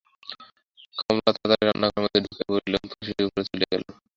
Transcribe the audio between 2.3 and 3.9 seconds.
পড়িল এবং তুলসী উপরে চলিয়া গেল।